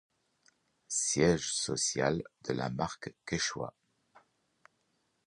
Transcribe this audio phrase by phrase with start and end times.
[0.87, 3.75] Siège social de la marque Quechua.